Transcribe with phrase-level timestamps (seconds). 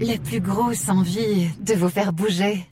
[0.00, 2.66] la plus grosse envie de vous faire bouger.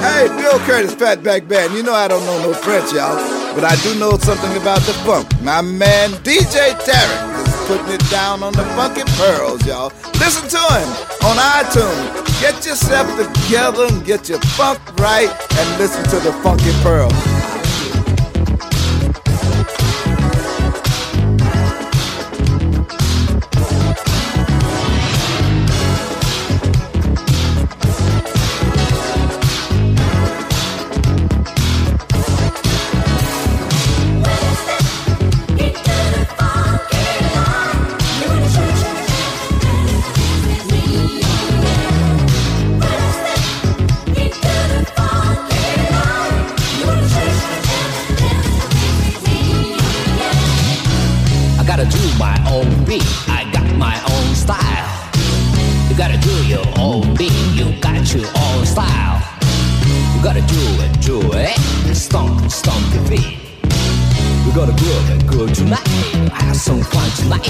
[0.00, 1.74] Hey, Bill Curtis, Fatback Band.
[1.74, 3.16] You know I don't know no French, y'all,
[3.54, 5.26] but I do know something about the funk.
[5.42, 7.33] My man DJ Tarek
[7.66, 9.92] putting it down on the funky pearls, y'all.
[10.20, 10.88] Listen to him
[11.24, 12.40] on iTunes.
[12.40, 17.33] Get yourself together and get your funk right and listen to the funky pearls.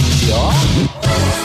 [0.00, 1.43] pior.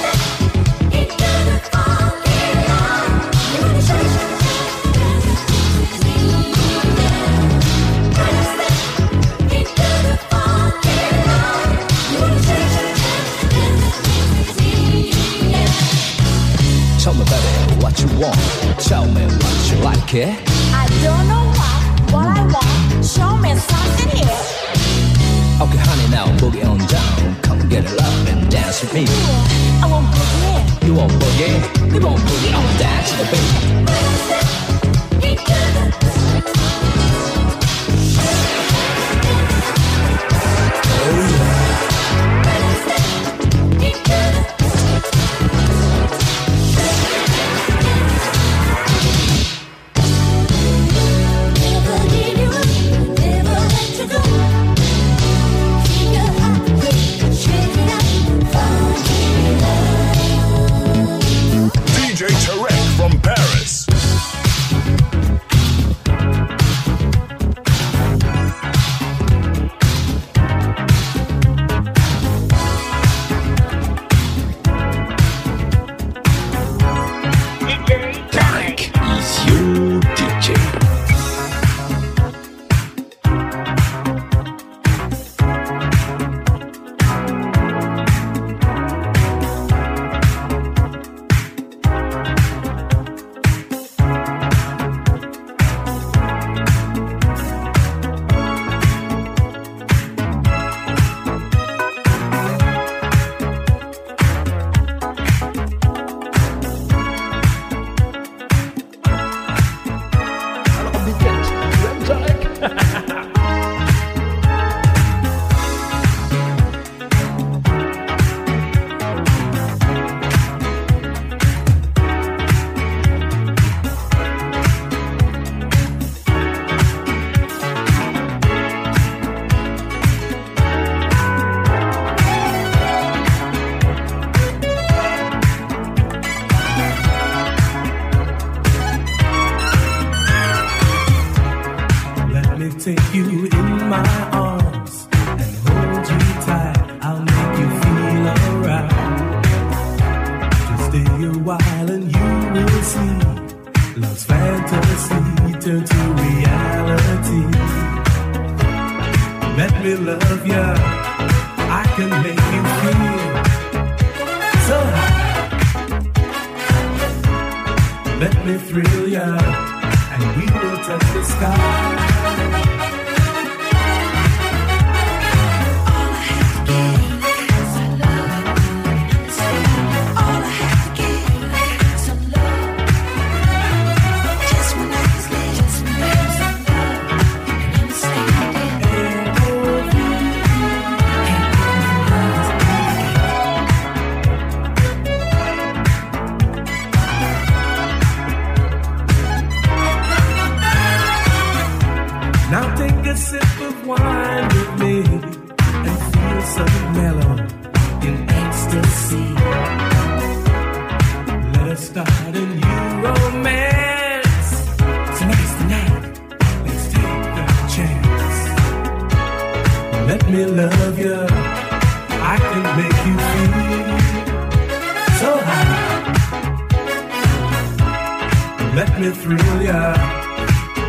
[229.00, 229.94] let me thrill ya.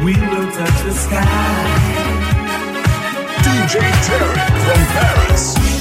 [0.05, 1.25] We will touch the sky.
[3.43, 5.80] DJ Terry from Paris.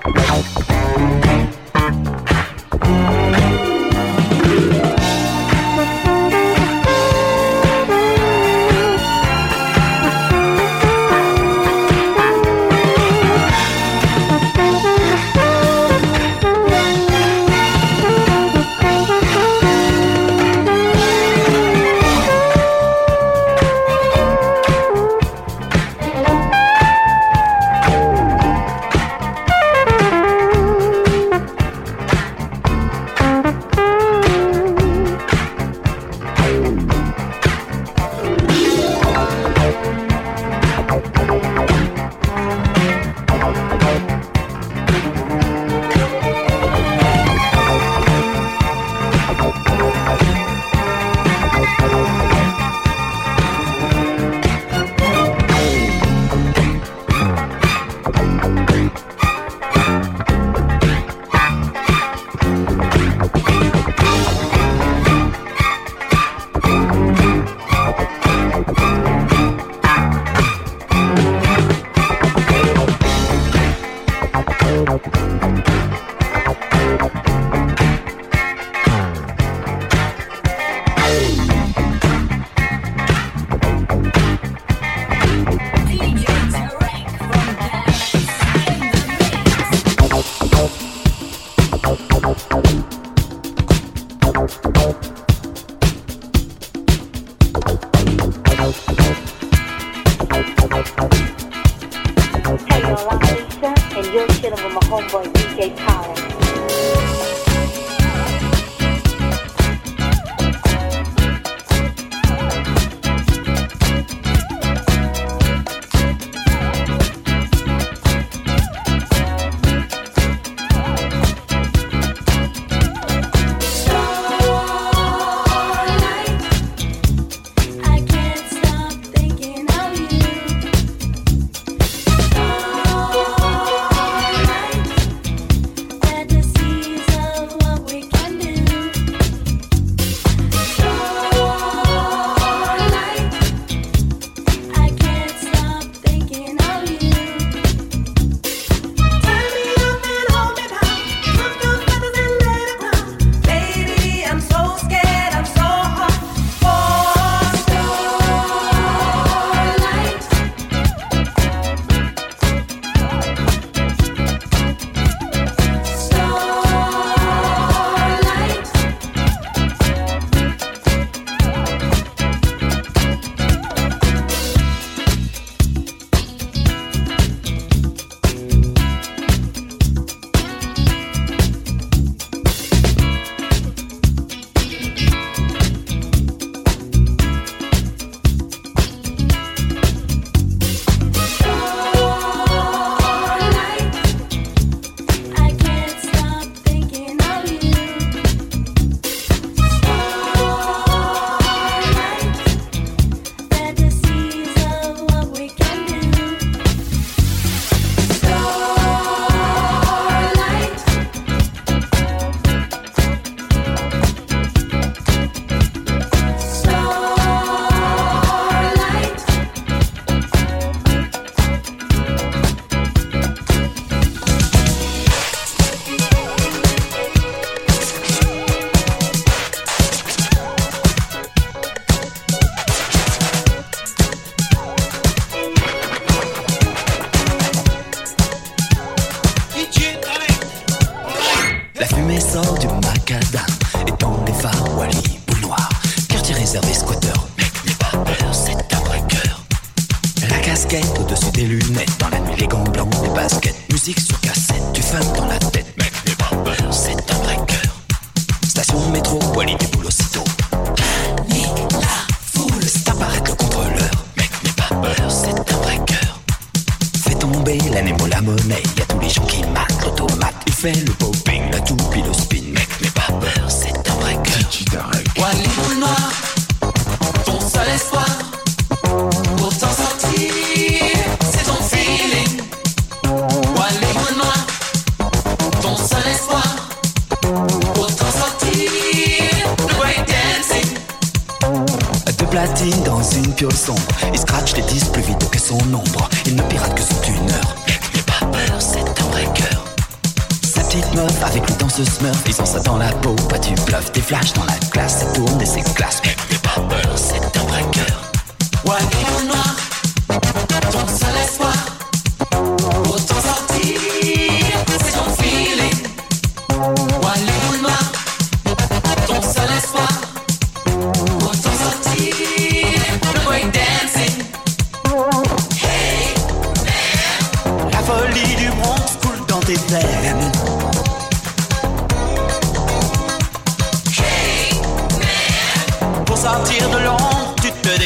[0.00, 0.61] Música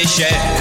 [0.07, 0.56] Share.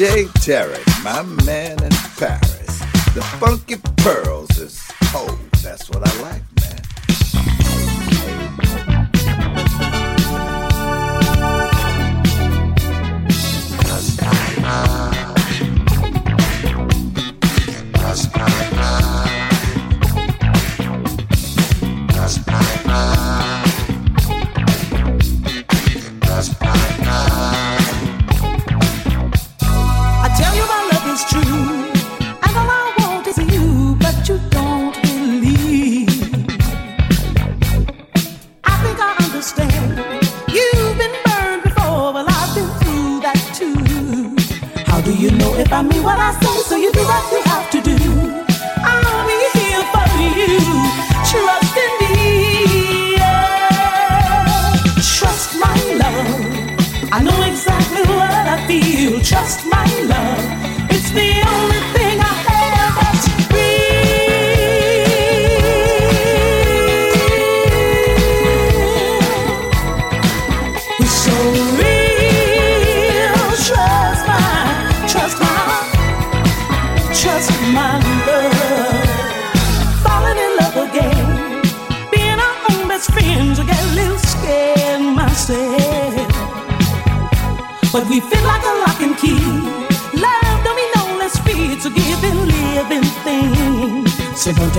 [0.00, 2.78] DJ Terry, my man in Paris.
[3.12, 4.82] The funky pearls is
[5.12, 6.49] cold, that's what I like.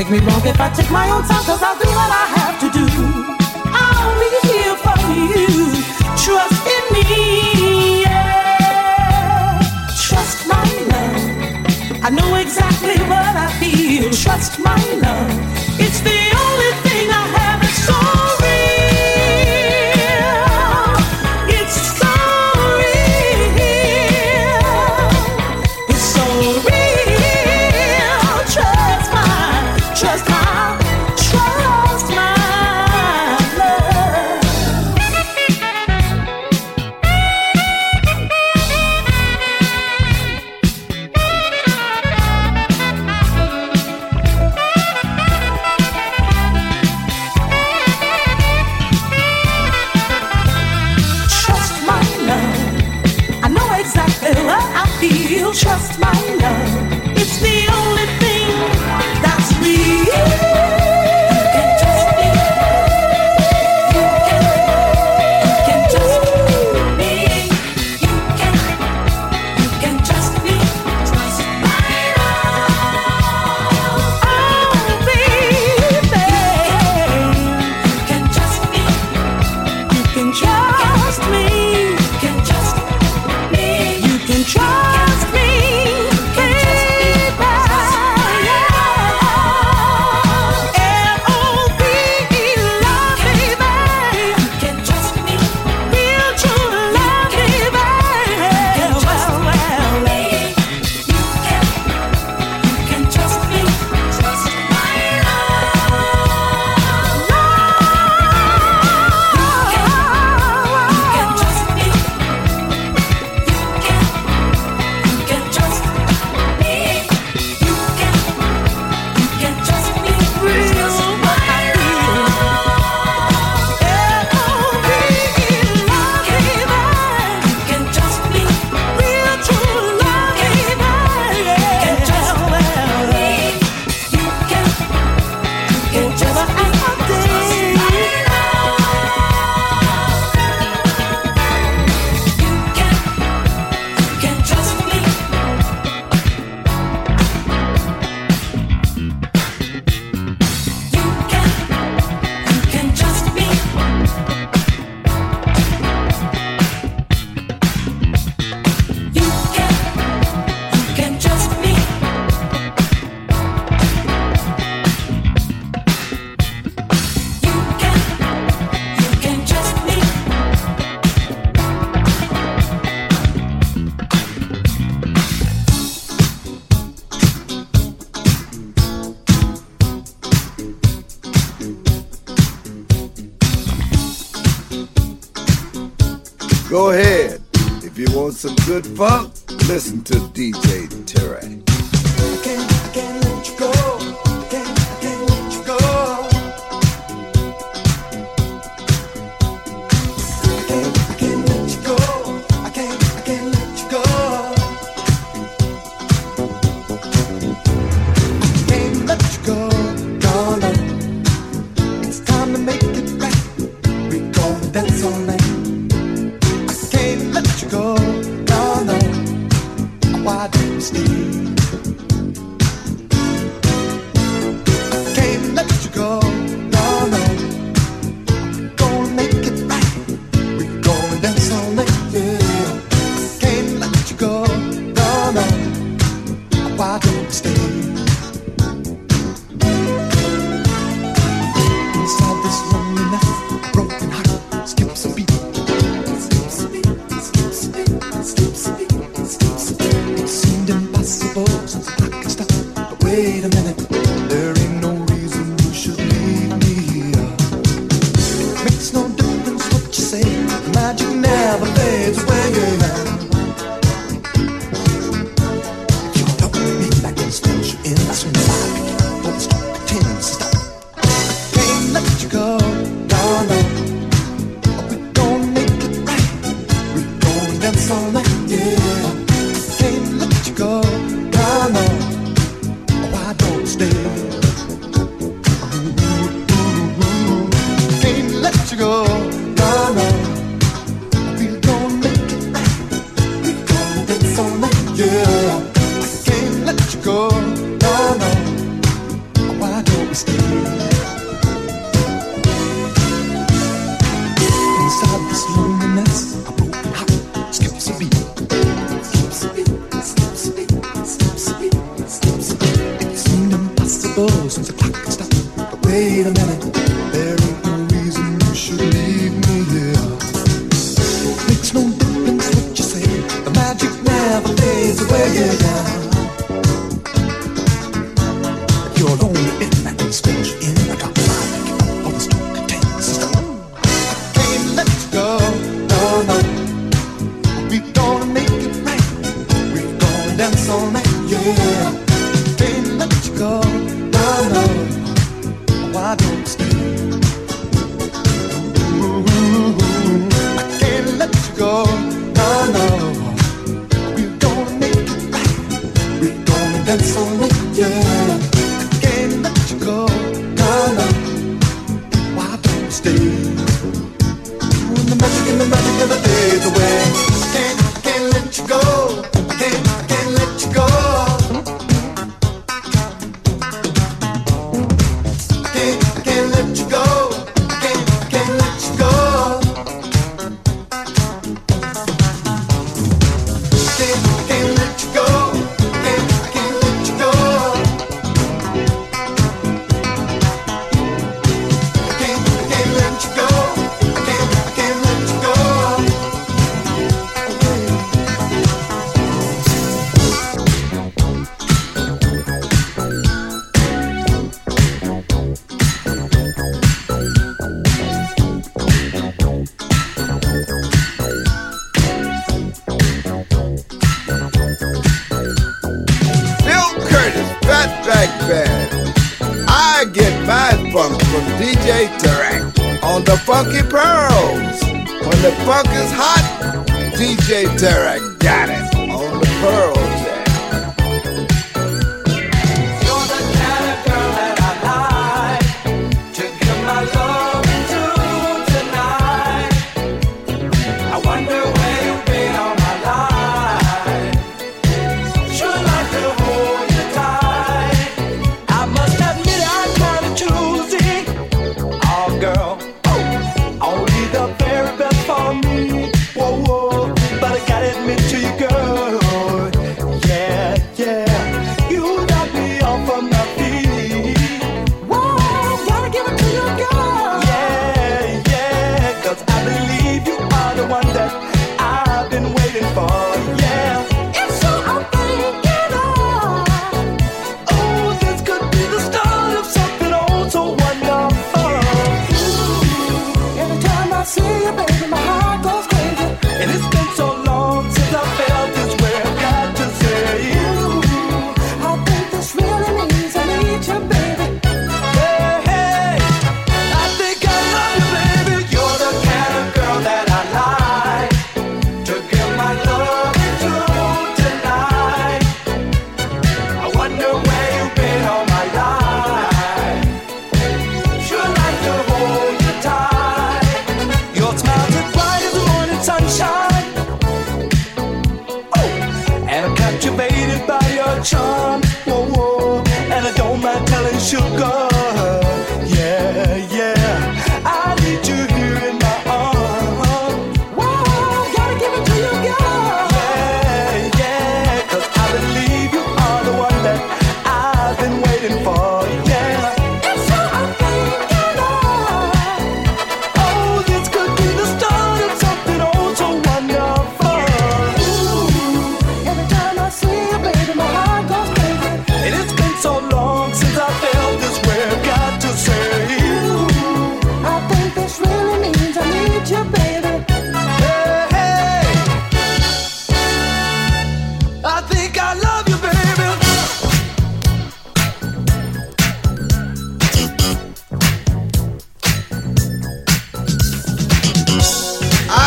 [0.04, 2.60] take me wrong if I take my own time, cause I'll do what I have
[2.64, 2.88] to do.
[3.86, 5.48] I'll be here for you.
[6.24, 8.02] Trust in me.
[8.02, 9.60] Yeah.
[10.08, 12.04] Trust my love.
[12.04, 14.10] I know exactly what I feel.
[14.10, 15.61] Trust my love.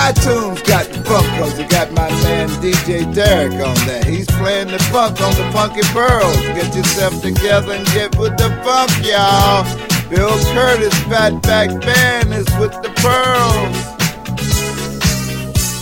[0.05, 4.05] iTunes got the funk, cause it got my man DJ Derek on there.
[4.05, 6.37] He's playing the funk on the Funky Pearls.
[6.53, 9.65] Get yourself together and get with the funk, y'all.
[10.11, 13.79] Bill Curtis, Fatback Band is with the Pearls.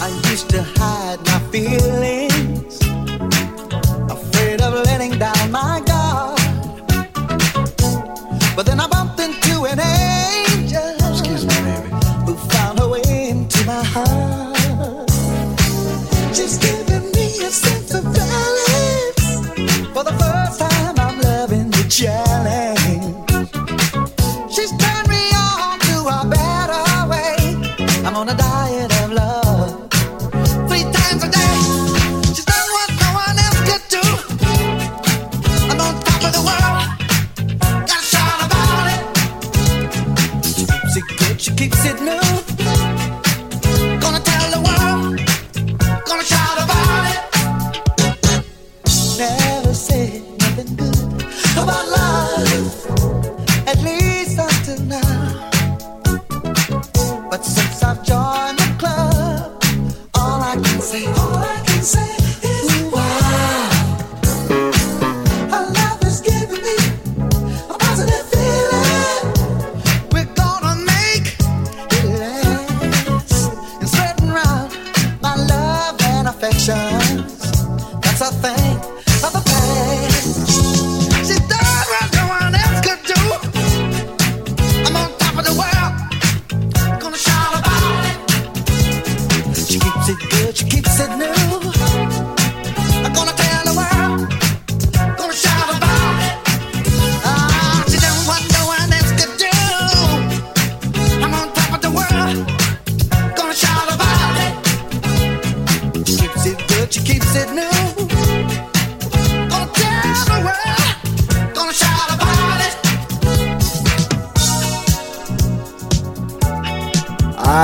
[0.01, 2.81] I used to hide my feelings,
[4.09, 5.72] afraid of letting down my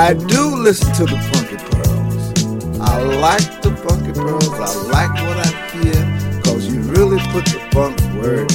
[0.08, 2.80] I do listen to the Funky Pearls.
[2.80, 4.48] I like the Funky Pearls.
[4.48, 6.40] I like what I hear.
[6.44, 8.48] Cause you really put the funk word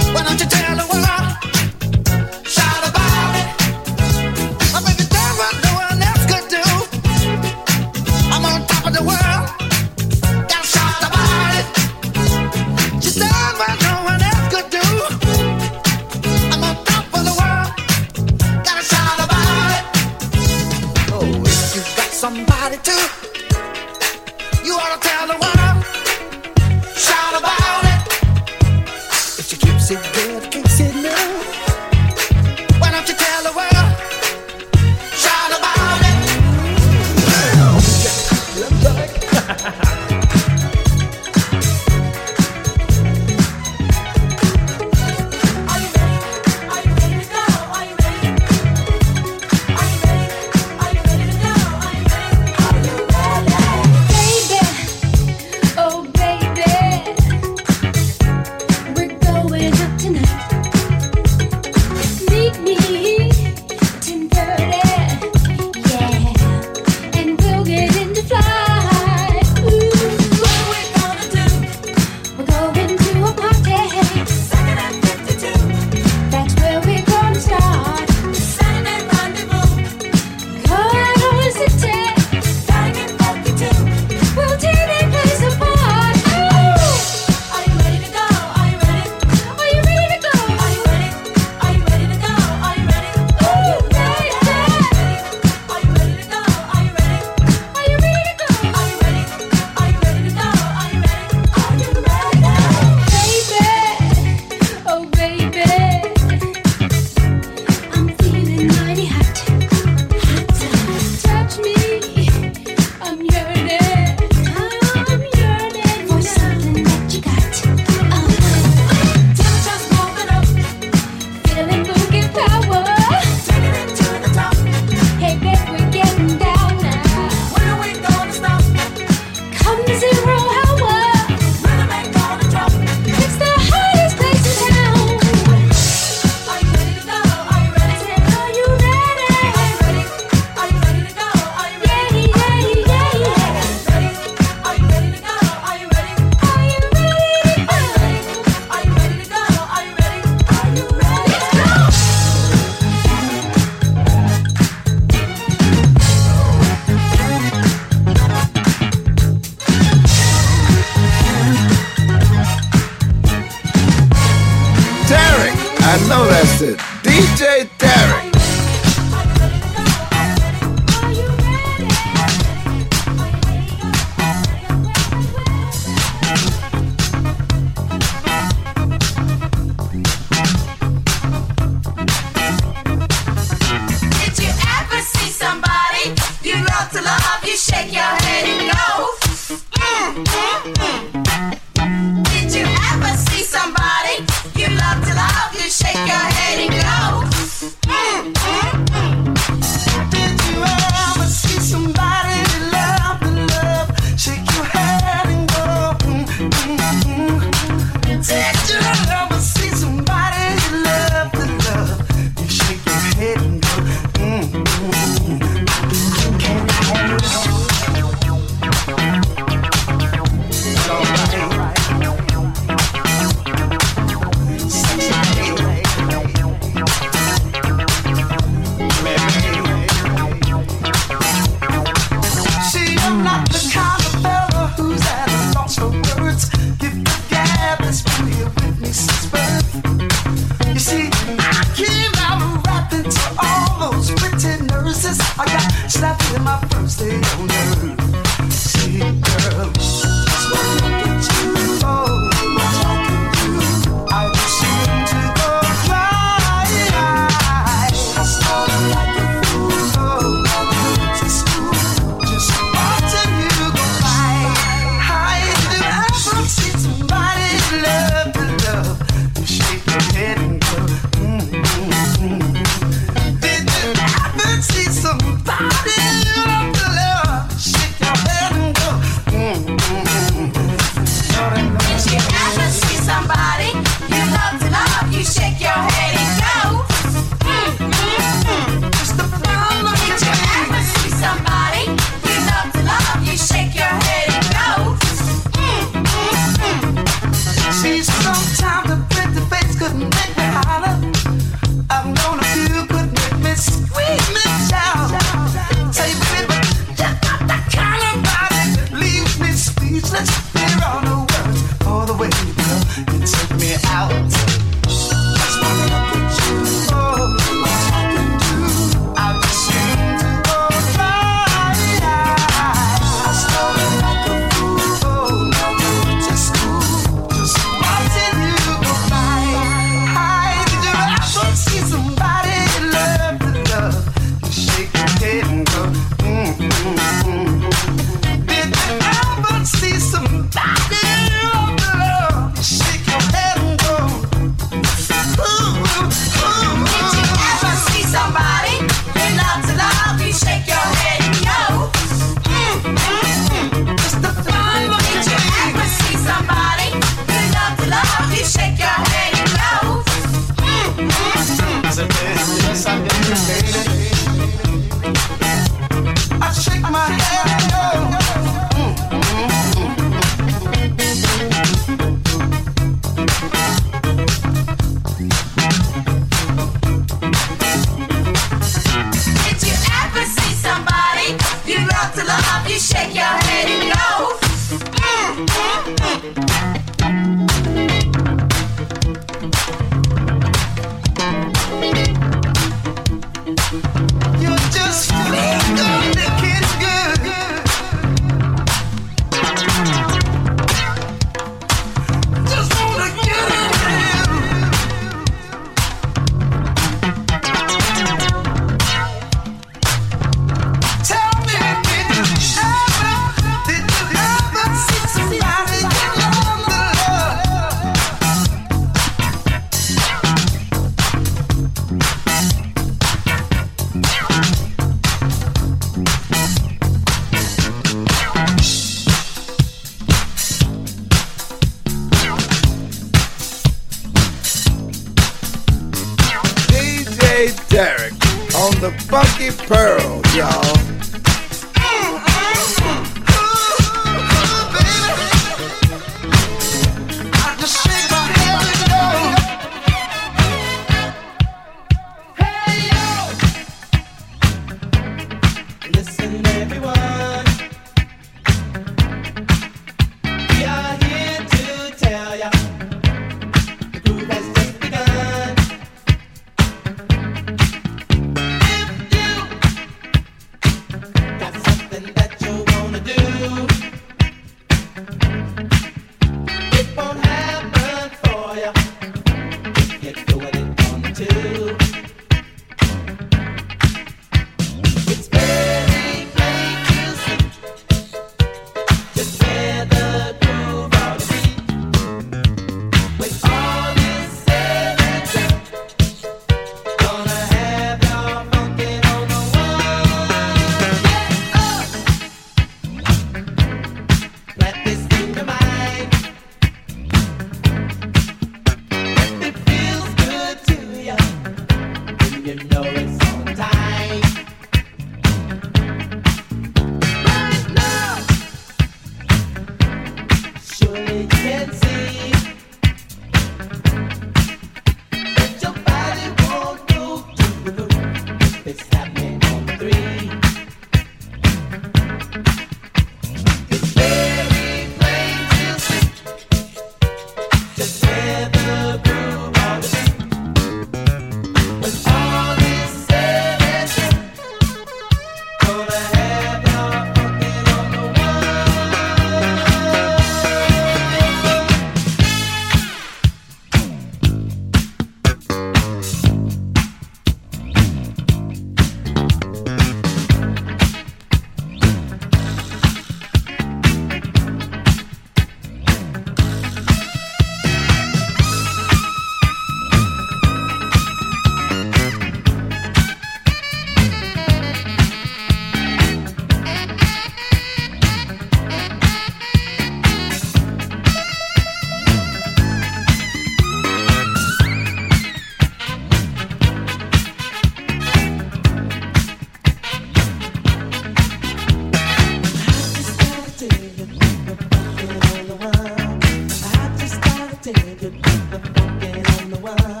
[597.73, 600.00] said, good the walking on the wire.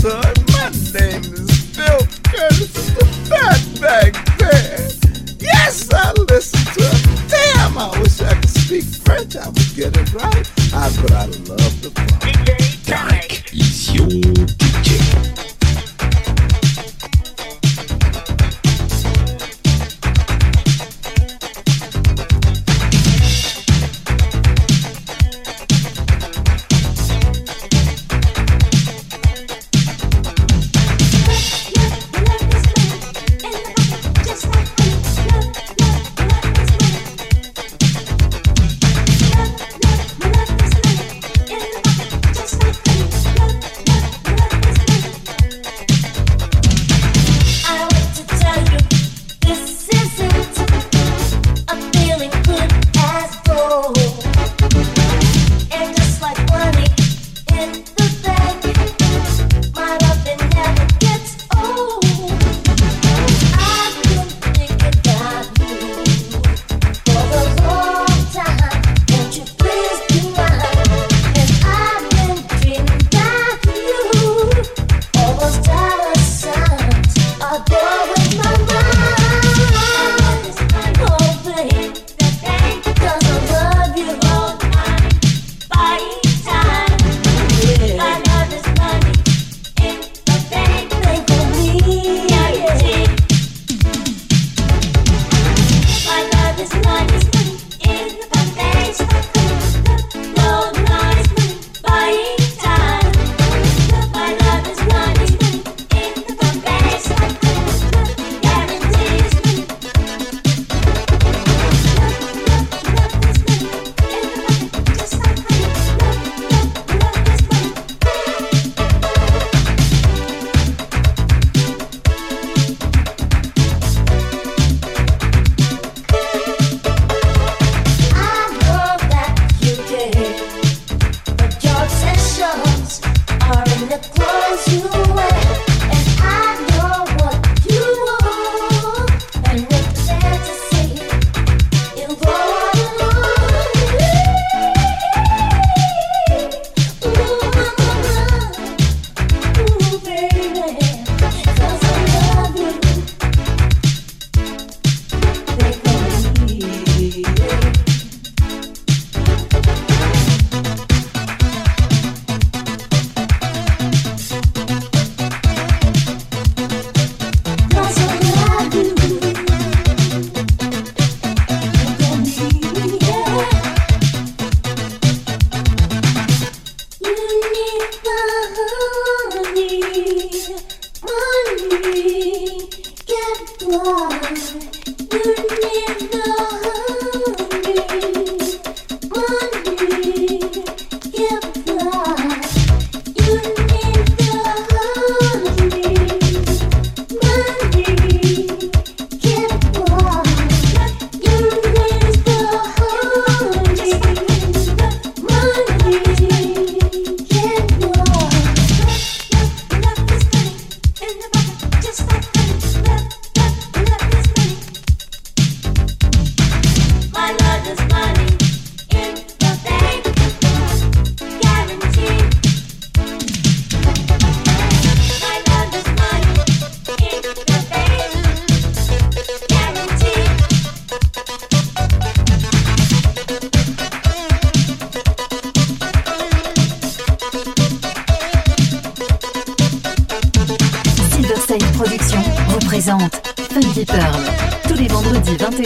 [0.00, 0.39] son.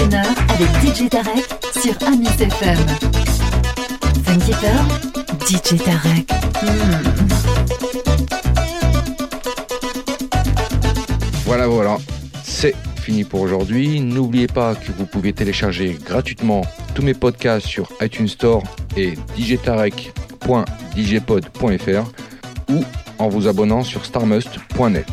[0.01, 1.45] avec DJ Tarek
[1.81, 2.77] sur Amis FM.
[4.25, 4.89] Funky Pearl,
[5.47, 6.29] DJ Tarek.
[6.63, 7.05] Hmm.
[11.47, 11.99] Voilà, voilà.
[12.43, 14.01] C'est fini pour aujourd'hui.
[14.01, 16.63] N'oubliez pas que vous pouvez télécharger gratuitement
[16.97, 18.65] tous mes podcasts sur iTunes Store
[18.97, 22.11] et djtarek.djpod.fr
[22.73, 22.83] ou
[23.19, 25.07] en vous abonnant sur starmust.net.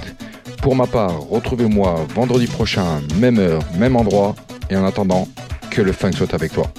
[0.63, 4.33] Pour ma part, retrouvez-moi vendredi prochain, même heure, même endroit,
[4.71, 5.27] et en attendant,
[5.69, 6.71] que le funk soit avec toi.